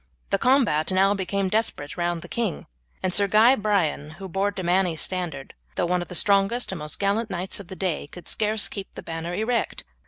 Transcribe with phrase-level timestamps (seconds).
[0.31, 2.65] The combat now became desperate round the king,
[3.03, 6.79] and Sir Guy Brian, who bore De Manny's standard, though one of the strongest and
[6.79, 9.83] most gallant knights of the day, could scarce keep the banner erect.